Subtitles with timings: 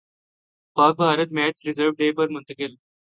[0.77, 2.71] پاک Bharat match reserve day پر منتقل